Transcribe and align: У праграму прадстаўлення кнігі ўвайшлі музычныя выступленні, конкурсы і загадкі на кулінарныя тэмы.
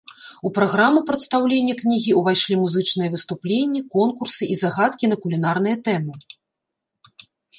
У 0.49 0.51
праграму 0.57 0.99
прадстаўлення 1.09 1.75
кнігі 1.81 2.11
ўвайшлі 2.21 2.55
музычныя 2.63 3.09
выступленні, 3.17 3.79
конкурсы 3.95 4.43
і 4.55 4.59
загадкі 4.63 5.05
на 5.13 5.21
кулінарныя 5.27 5.77
тэмы. 5.89 6.13